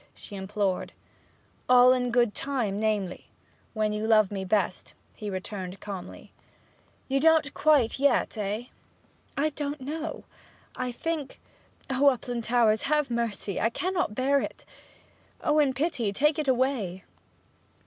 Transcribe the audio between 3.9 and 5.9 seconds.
you love me best,' he returned